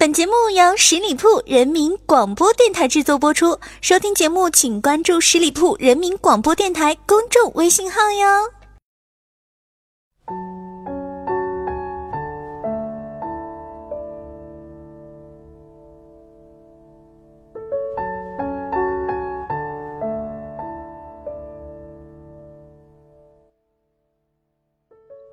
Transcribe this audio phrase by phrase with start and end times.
[0.00, 3.58] 本节目由十里铺人民广播电台制作播出。
[3.82, 8.50] 收听节目，请关注十里铺人民广播电台公众微信号哟。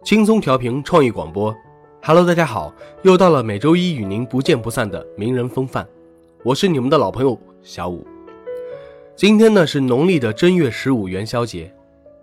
[0.03, 1.55] 轻松调频创意广播
[2.07, 5.85] ，Hello，大家好，又到了每周一与您不见不散的名人风范，
[6.41, 8.07] 我是你们的老朋友小五。
[9.13, 11.69] 今天呢是农历的正月十五元宵节，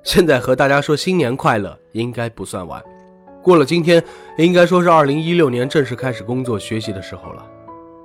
[0.02, 2.82] 现在和大家说新年快乐应该不算晚。
[3.42, 4.02] 过了今天，
[4.38, 7.46] 应该说是二零一六年正式开始工作学习的时候了，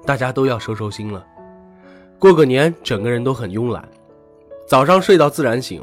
[0.06, 1.26] 大家都要收收心了。
[2.20, 3.88] 过个年，整个人都很慵懒，
[4.68, 5.82] 早上睡到自然醒，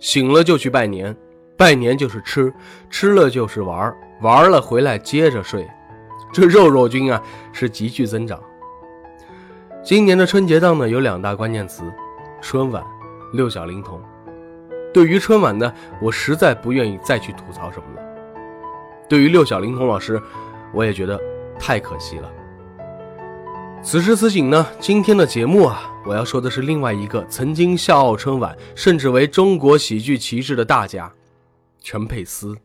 [0.00, 1.16] 醒了就去拜年。
[1.56, 2.52] 拜年就是吃，
[2.90, 5.68] 吃了就是玩儿，玩了回来接着睡，
[6.32, 8.40] 这肉肉君啊是急剧增长。
[9.82, 11.82] 今年的春节档呢有两大关键词：
[12.40, 12.82] 春晚、
[13.32, 14.00] 六小龄童。
[14.92, 18.06] 对于春晚呢，我实在不愿意再去吐槽什么了。
[19.08, 20.20] 对于六小龄童老师，
[20.72, 21.20] 我也觉得
[21.58, 22.32] 太可惜了。
[23.82, 31.12] 此时此景呢，今天的节目啊，我要说的是另外一个曾经笑傲春晚，甚至为中国喜剧旗帜的大家。
[31.82, 32.56] 陈佩斯，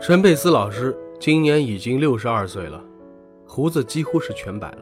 [0.00, 2.80] 陈佩斯老师今年已经六十二岁了，
[3.44, 4.78] 胡子几乎是全白了。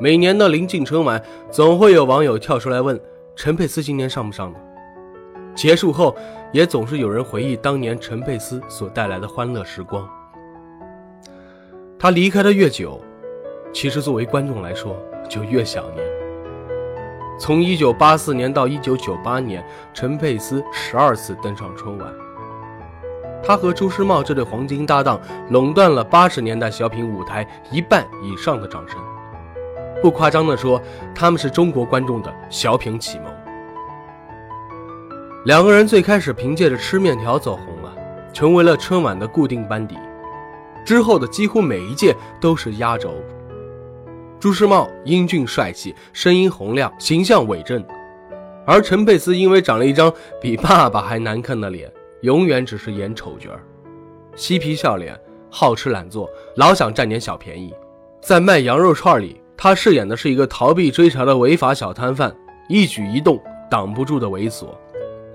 [0.00, 2.98] 每年的临近春晚，总会有网友跳出来问
[3.36, 4.58] 陈佩斯今年上不上呢？
[5.54, 6.16] 结束后，
[6.50, 10.08] 也总是有人回忆当年陈佩斯所带来的欢乐时光。
[11.98, 12.98] 他离开的越久，
[13.70, 14.96] 其实作为观众来说，
[15.28, 16.06] 就越想念。
[17.38, 22.25] 从一九八四年到一九九八年，陈佩斯十二次登上春晚。
[23.46, 28.98] 他和朱时茂这对黄金搭档，垄断了八十年代小品舞台一半以上的掌声。
[30.02, 30.82] 不夸张地说，
[31.14, 33.32] 他们是中国观众的小品启蒙。
[35.44, 37.94] 两个人最开始凭借着吃面条走红了，
[38.32, 39.96] 成为了春晚的固定班底。
[40.84, 43.14] 之后的几乎每一届都是压轴。
[44.40, 47.80] 朱时茂英俊帅气，声音洪亮，形象伟正；
[48.66, 51.90] 而陈佩斯因为长了一张比爸爸还难看的脸，
[52.26, 53.62] 永远只是演丑角儿
[54.34, 55.16] 嬉皮笑脸，
[55.48, 57.72] 好吃懒做，老想占点小便宜。
[58.20, 62.36] 在卖羊肉串里，他饰演的是一个逃避追查的违法小摊贩，
[62.68, 64.66] 一举一动挡不住的猥琐。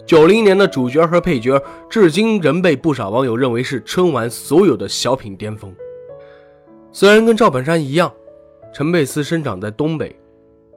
[0.06, 1.58] 九零年的主角和配角，
[1.90, 5.74] 至今仍被不少网友认为是春晚所有的小品巅峰。
[6.92, 8.12] 虽然跟赵本山一样。
[8.74, 10.14] 陈佩斯生长在东北，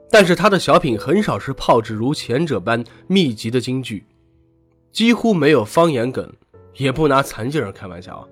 [0.09, 4.05] 但是他的小品很少是炮制如前者般密集的京剧，
[4.95, 6.31] 几乎没有方言梗，
[6.75, 8.25] 也不拿残疾人开玩笑，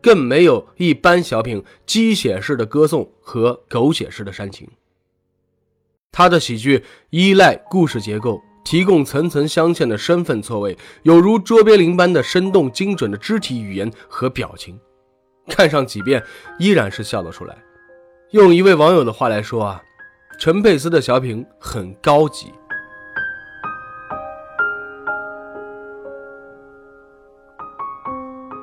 [0.00, 4.66] 更没有一般小品鸡血式的歌颂和狗血式的煽情。
[6.10, 14.80] 他的喜剧依赖故事结构，提供层层镶嵌的身份错位，有如卓别林般的生动精准的肢体语言和表情，
[15.46, 16.24] 看上几遍
[16.58, 17.54] 依然是笑得出来。
[18.30, 19.82] 用一位网友的话来说啊，
[20.40, 22.46] 陈佩斯的小品很高级。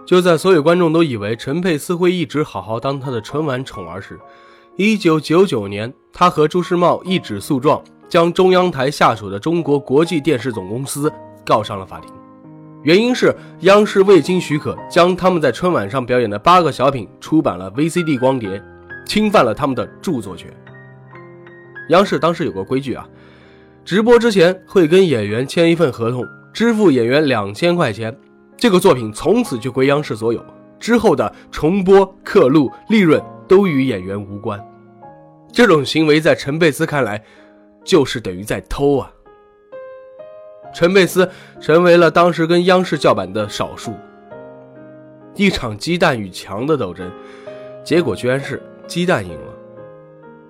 [0.06, 4.20] 就在所有观众都以为陈佩斯会一直好好当他的春晚宠儿时，
[4.76, 11.12] 一九九九年，他和朱时茂一纸诉状，将中央台下属的中国国际电视总公司
[11.46, 12.12] 告上了法庭。
[12.84, 18.62] 原因是央视未经许可，将他们在春晚上表演的八个小品出版了 VCD 光碟。
[19.08, 20.52] 侵犯了他们的著作权。
[21.90, 23.08] 央视当时有个规矩啊，
[23.84, 28.18] 直播之前会跟演员签一份合同，支付演员两千块钱，
[28.58, 30.44] 这个作品从此就归央视所有，
[30.80, 34.60] 之后的重播、刻录、利润都与演员无关。
[35.52, 37.24] 这种行为在陈佩斯看来，
[37.84, 39.12] 就是等于在偷啊。
[40.74, 41.30] 陈佩斯
[41.62, 43.94] 成为了当时跟央视叫板的少数。
[45.36, 47.12] 一场鸡蛋与墙的斗争，
[47.84, 48.62] 结果居然是。
[48.88, 49.54] 鸡蛋赢了，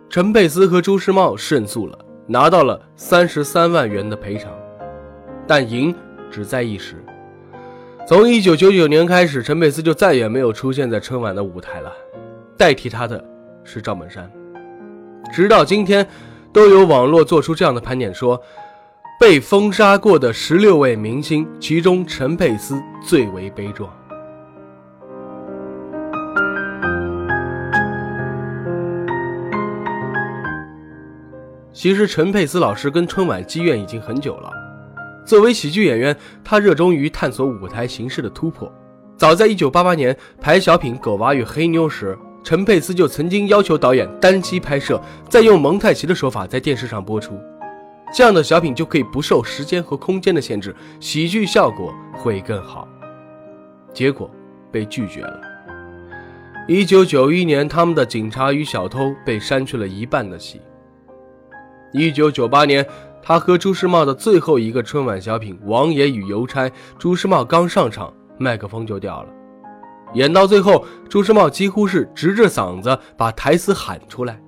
[0.10, 1.98] 陈佩斯和朱时茂胜诉了，
[2.28, 4.52] 拿到了三十三万元的赔偿，
[5.48, 5.96] 但赢
[6.30, 7.02] 只在一时。
[8.08, 11.92] 从一九九九年开始，陈佩斯就再也没有出现在春晚的舞台了，
[12.56, 13.24] 代替他的
[13.64, 14.32] 是赵本山。
[15.34, 16.08] 直到今天，
[16.54, 18.40] 都有网络做出这样的盘点：说
[19.20, 23.92] 被封杀过的十六位明星，其中陈佩斯最为悲壮。
[31.74, 34.65] 其实陈佩斯老师跟春晚积怨已经很久了。
[35.26, 38.72] 作为喜剧演员，他热衷于探索舞台形式的突破，
[39.18, 47.40] 早在1988年排小品《狗娃与黑妞》时，陈佩斯就曾经要求导演单机拍摄，再用蒙太奇的手法在电视上播出，
[48.14, 52.88] 这样的小品就可以不受时间和空间的限制，喜剧效果会更好。
[53.92, 54.30] 结果
[54.72, 55.42] 被拒绝了。
[56.68, 60.62] 1991年，他们的《警察与小偷》被删去了一半的戏。
[61.94, 62.88] 1998年。
[63.28, 66.70] 他和朱时茂的最后一个春晚小品《王爷与邮差》，
[67.00, 69.30] 朱时茂刚上场，麦克风就掉了。
[70.14, 74.40] 演到最后，朱时茂几乎是直着嗓子把台词喊出来。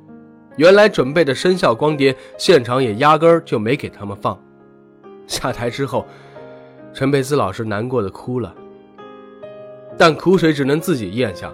[0.58, 4.40] 原来准备的声效光碟，现场也压根儿就没给他们放。
[5.26, 6.06] 下台之后，
[6.94, 8.54] 陈佩斯老师难过的哭了，
[9.98, 11.52] 但苦水只能自己咽下，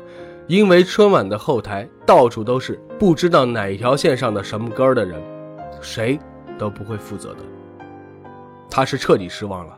[0.48, 5.22] 因为春晚的后台到处都是不知道哪条线上的什么根儿的人，
[5.80, 6.20] 谁？
[6.58, 7.40] 都不会负责的，
[8.70, 9.78] 他是彻底失望了。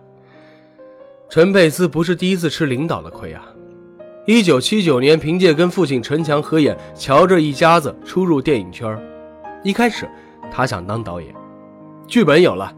[1.30, 3.44] 陈佩斯不是第一次吃领导的亏啊！
[4.28, 8.98] 一九七九年，凭借跟父亲陈强合演《乔这一家子》，出入电影圈。
[9.64, 10.08] 一开始，
[10.52, 11.34] 他想当导演，
[12.08, 12.72] 剧本有了，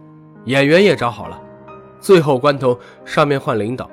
[0.46, 1.42] 演员也找好了，
[2.00, 3.90] 最后关头，上面换领导，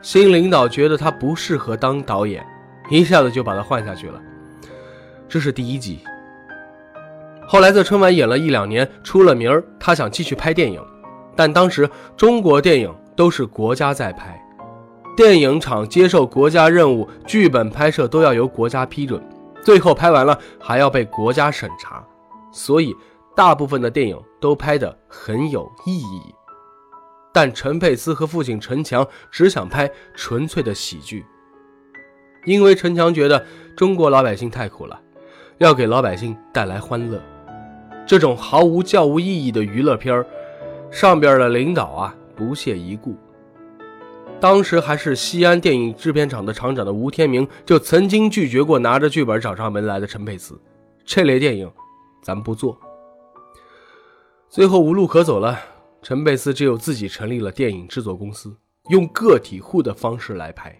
[0.00, 2.44] 新领导觉得他不适合当导演，
[2.90, 4.20] 一下子就把他换下去了。
[5.28, 6.00] 这是第一集。
[7.46, 9.62] 后来在春晚演了一两年，出了名儿。
[9.78, 10.82] 他想继续拍电影，
[11.36, 14.42] 但当时中国电影都是国家在拍，
[15.16, 19.22] 电影厂接受国家任务，剧本拍摄都要由国家批准，
[19.62, 22.02] 最后拍完了还要被国家审查，
[22.50, 22.94] 所以
[23.36, 26.34] 大部分的电影都拍得很有意义。
[27.32, 31.26] 但陈佩斯和父亲陈强只想拍纯粹的喜剧，
[32.46, 33.44] 因为陈强觉得
[33.76, 34.98] 中国老百姓太苦了，
[35.58, 37.20] 要给老百姓带来欢乐。
[38.06, 40.24] 这种毫无教务意义的娱乐片
[40.90, 43.16] 上边的领导啊不屑一顾。
[44.40, 50.60] 当时还是西安电影制片厂的厂长的吴天明就曾经拒绝过拿着剧本找上门来的陈佩斯，
[51.04, 51.70] 这类电影
[52.22, 52.78] 咱不做。
[54.50, 55.58] 最后无路可走了，
[56.02, 58.54] 陈佩斯只有自己成立了电影制作公司，
[58.90, 60.78] 用个体户的方式来拍。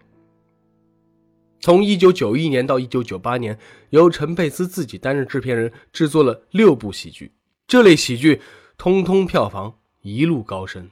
[1.64, 3.58] 从一九九一年到一九九八年，
[3.88, 7.32] 由陈佩斯自己担任制片人，制作了六部喜剧。
[7.66, 8.43] 这类喜剧
[8.76, 9.72] 通通票房
[10.02, 10.90] 一路高升。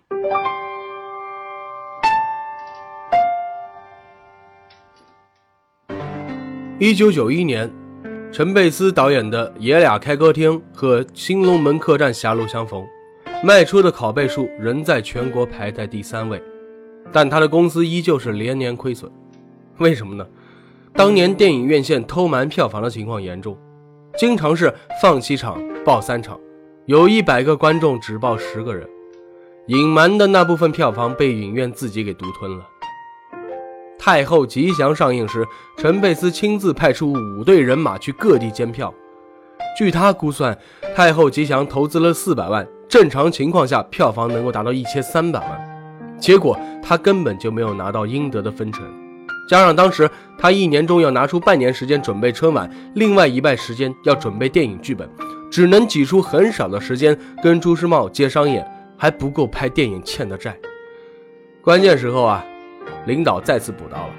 [6.78, 7.70] 一九九一年，
[8.32, 12.82] 陈佩斯导演的《爷俩开歌厅》和《新龙门客栈狭路相逢》，
[13.44, 16.42] 卖出的拷贝数仍在全国排在第三位，
[17.12, 19.12] 但他的公司依旧是连年亏损。
[19.76, 20.26] 为什么呢？
[20.94, 23.56] 当年电影院线偷瞒票房的情况严重，
[24.18, 26.38] 经常是放七场报三场，
[26.84, 28.86] 有一百个观众只报十个人，
[29.68, 32.64] 隐瞒的那部分票房被影院自己给独吞了。
[33.98, 35.46] 太后吉祥上映时，
[35.78, 38.92] 陈佩斯亲自派出五队人马去各地监票，
[39.78, 40.56] 据他估算，
[40.94, 48.84] 太后吉祥投资了四百万，正常情况下票房能够达到一千三百万，结果他根本就没有拿到应得的分成。
[49.48, 50.08] 加上当时
[50.38, 55.08] 他一年中要拿出半年时间准备春晚，另外一半时间要准备电影剧本，
[55.50, 58.66] 只能挤出很少的时间跟朱时茂接商演，
[58.96, 60.56] 还不够拍电影欠的债。
[61.60, 62.44] 关键时候啊，
[63.06, 64.10] 领导再次补刀了。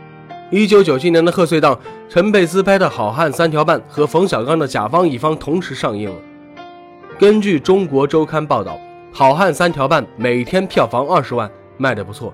[0.51, 6.15] 一九九七年的贺岁档，陈佩斯拍的《好汉三条半》和冯小刚的《甲方乙方》同时上映了。
[7.17, 8.73] 根据中国周刊报道，
[9.11, 12.31] 《好汉三条半》每天票房二十万，卖得不错。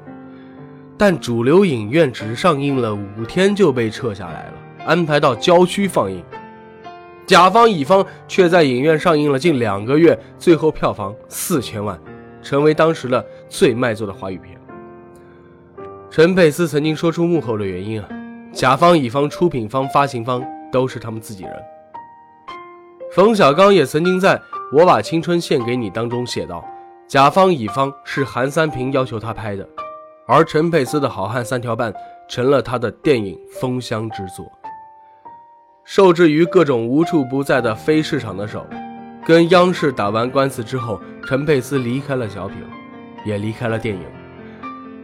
[1.00, 4.54] 但主流影院只上映了五天就被撤下来了，
[4.86, 6.22] 安排到郊区放映。
[7.26, 11.98] 甲方乙方却在影院上映了近两个月，最后票房四千万，
[12.42, 14.60] 成为当时的最卖座的华语片。
[16.10, 18.10] 陈佩斯曾经说出幕后的原因啊，
[18.52, 21.54] 甲方乙方、出品方、发行方都是他们自己人。
[23.14, 24.36] 冯小刚也曾经在
[24.74, 26.62] 《我把青春献给你》当中写道，
[27.08, 29.66] 甲方乙方是韩三平要求他拍的。
[30.32, 31.92] 而陈佩斯的好汉三条半
[32.30, 34.46] 成了他的电影封箱之作。
[35.84, 38.64] 受制于各种无处不在的非市场的手，
[39.26, 42.58] 跟央视打完官司之后，陈佩斯离开了小品，
[43.26, 44.04] 也离开了电影。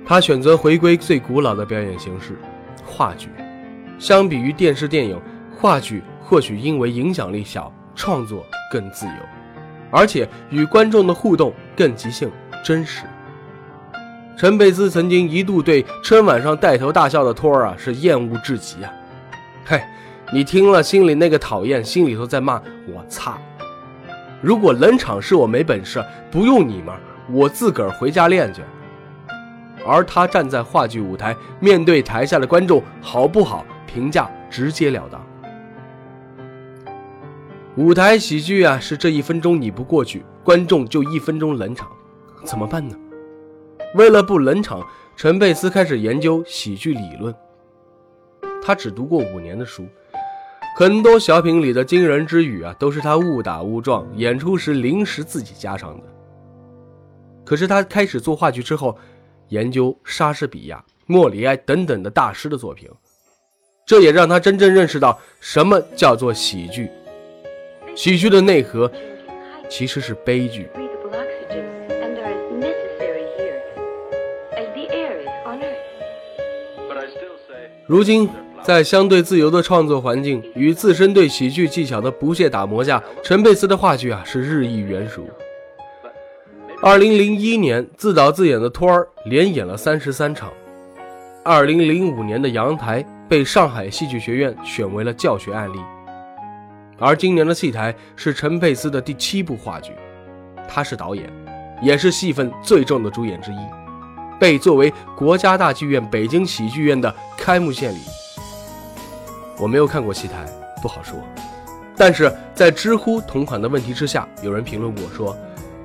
[0.06, 2.40] 他选择回归最古老的表演形式——
[2.86, 3.30] 话剧。
[3.98, 5.20] 相比于电视电影，
[5.58, 9.14] 话剧或许因为影响力小，创作更自由，
[9.90, 12.32] 而且与观众的互动更即兴、
[12.64, 13.06] 真实。
[14.38, 18.92] 陈佩斯曾经一度对春晚上带头大笑的托儿啊是厌恶至极啊！
[19.64, 19.82] 嘿，
[20.34, 23.38] 你听了心里那个讨厌，心里头在骂我擦！
[24.42, 26.94] 如果冷场是我没本事，不用你们，
[27.32, 28.62] 我自个儿回家练去。
[29.88, 33.66] 而他站在话剧舞台，面对台下的观众，好不好？
[33.88, 35.26] 评价直截了当。
[37.78, 41.88] 舞台喜剧啊，是这一分钟你不过去，观众就一分钟冷场，
[42.44, 42.96] 怎么办呢？
[43.96, 44.86] 为了不冷场，
[45.16, 47.34] 陈佩斯开始研究喜剧理论。
[48.62, 49.88] 他只读过五年的书，
[50.78, 56.04] 很多小品里的惊人之语啊，都是他误打误撞演出时临时自己加上的。
[57.46, 58.98] 可是他开始做话剧之后，
[59.48, 62.90] 研究莎士比亚、莫里埃等等的大师的作品，
[63.86, 66.90] 这也让他真正认识到什么叫做喜剧。
[67.96, 68.92] 喜剧的内核
[69.70, 70.68] 其实是悲剧。
[77.88, 78.28] 如今，
[78.64, 85.24] 在相对自由的创作环境与自身对喜剧技巧的不懈打磨下，陈佩斯的话剧啊是日益圆熟。
[86.82, 90.52] 二零零一年自导自演的《托儿》连演了三十三场，
[91.44, 95.78] 二零零五年的《阳台》被上海戏剧学院选为了教学案例。
[96.98, 99.92] 而今年的戏台是陈佩斯的第七部话剧，
[100.68, 101.32] 他是导演，
[101.84, 103.58] 也是戏份最重的主演之一，
[104.40, 108.00] 被作为国家大剧院北京喜剧院的开幕献礼。
[109.58, 110.46] 我没有看过戏台，
[110.82, 111.18] 不好说。
[111.98, 115.36] 但是在知乎同款的问题之下，有人评论过说，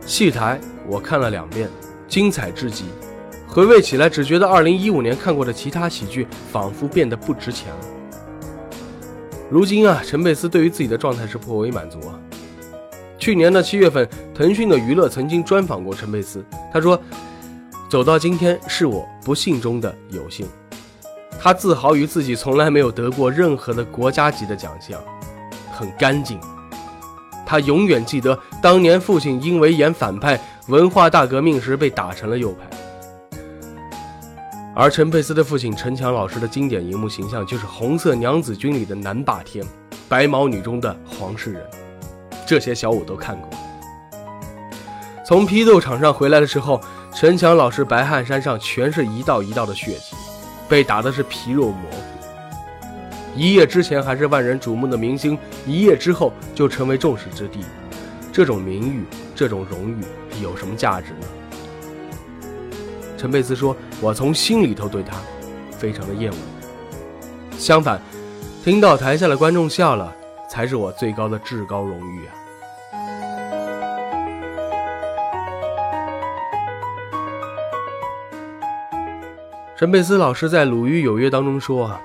[0.05, 1.69] 戏台我看了两遍，
[2.09, 2.87] 精彩至极，
[3.47, 7.79] 回味起来只觉得2015年看过的其他喜剧仿佛变得不值钱了。
[9.49, 12.19] 如今啊，陈佩斯对于自己的状态是颇为满足啊。
[13.17, 17.01] 去年的七月份，腾讯的娱乐曾经专访过陈佩斯，他说
[17.91, 20.47] ：“走到今天是我不幸中的有幸。”
[21.43, 25.03] 他自豪于自己从来没有得过任何的国家级的奖项，
[25.73, 26.39] 很干净。
[27.45, 32.71] 他永远记得当年父亲因为演反派文化大革命时被打成了右派。
[34.73, 39.65] 而陈佩斯的父亲陈强老师的经典荧幕形象就是《红色娘子军》里的南霸天，
[40.09, 41.67] 《白毛女》中的黄世仁，
[42.47, 43.51] 这些小五都看过。
[45.27, 46.81] 从批斗场上回来的时候，
[47.13, 50.17] 陈强老师白汗衫上全是一道一道的血迹，
[50.69, 51.97] 被打的是皮肉模糊。
[53.37, 55.37] 一夜之前还是万人瞩目的明星，
[55.67, 57.59] 一夜之后就成为众矢之的，
[58.33, 59.97] 这种名誉，这种荣誉
[60.43, 62.47] 有什么价值呢？
[63.19, 65.17] 陈佩斯说：“我从心里头对他，
[65.71, 66.37] 非常的厌恶。
[67.59, 68.01] 相反，
[68.65, 70.15] 听到台下的观众笑了，
[70.49, 72.35] 才是我最高的至高荣誉啊！”
[79.81, 81.99] 陈佩斯老师在《鲁豫有约》当中说：“啊，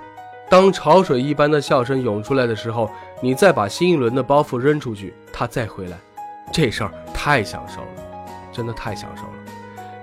[0.50, 2.89] 当潮水一般的笑声涌出来的时候，
[3.20, 5.98] 你再把新一轮的包袱扔出去，他再回来，
[6.53, 9.34] 这事儿太享受了，真的太享受了。”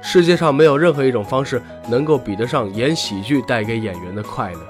[0.05, 4.61] 世界上没有任何一种方式能够比得上演喜剧带给演员的快乐。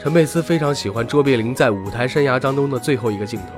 [0.00, 3.52] 陈佩斯非常喜欢卓别林在舞台生涯当中的最后一个镜头，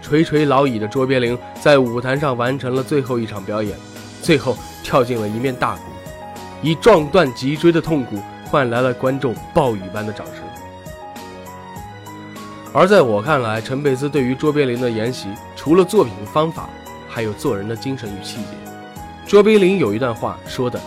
[0.00, 3.76] 垂垂老矣的卓别林在舞台上完成了最后一场表演，
[4.22, 5.82] 最后跳进了一面大鼓，
[6.64, 8.16] 以撞断脊椎的痛苦
[8.46, 10.36] 换来了观众暴雨般的掌声。
[12.72, 16.70] 而在我看来，陈佩斯对于卓别林的研习，除了作品方法，
[17.06, 18.48] 还有做人的精神与气节。
[19.26, 20.80] 卓别林有一段话说的，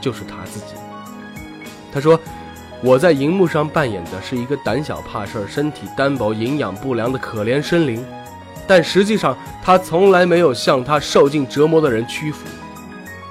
[0.00, 0.74] 就是他自己。
[1.92, 2.18] 他说
[2.82, 8.04] ：“我在荧幕上扮演的是一个胆小怕事、身体单薄、营养不良的可怜生灵，
[8.66, 12.40] 但实际上他从来没有向他受尽折磨的人屈服。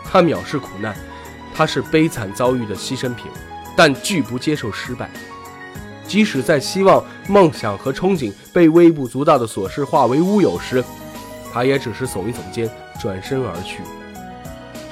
[0.10, 0.96] 他藐视苦难，
[1.54, 3.32] 他是悲惨遭遇的牺牲品，
[3.78, 5.10] 但拒不接受失败。
[6.08, 10.84] 即使在希望、梦想和憧憬被微不足道的琐事化为乌有时，
[11.54, 12.70] 他也只是耸一耸肩，
[13.00, 13.82] 转身而去。”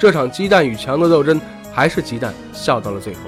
[0.00, 1.40] 这场鸡蛋与墙的斗争，
[1.72, 3.20] 还是鸡蛋笑到了最后。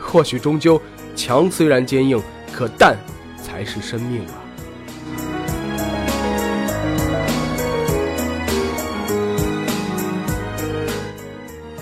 [0.00, 0.80] 或许终究，
[1.14, 2.22] 墙虽然坚硬，
[2.52, 2.96] 可蛋
[3.42, 4.45] 才是生命啊！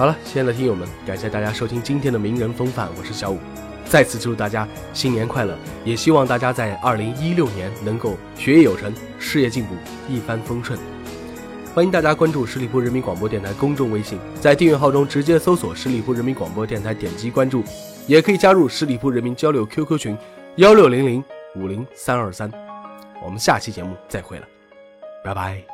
[0.05, 3.39] 好了，亲爱的听友们，感谢大家收听今天的名人风范，我是小五，
[3.87, 9.75] 再次祝大家新年快乐，也希望大家在二零一六年能够学业有成，事业进步，
[10.07, 10.79] 一帆风顺。
[11.75, 17.65] 欢迎大家关注十里铺人民广播电台公众微信，在订阅号中直接搜索“十里铺人民广播电台”，点击关注，
[18.07, 20.19] 也可以加入十里铺人民交流 QQ 群
[20.57, 21.25] 幺六零零
[21.57, 22.53] 五零三二三。
[23.25, 24.47] 我们下期节目再会了，
[25.25, 25.74] 拜拜。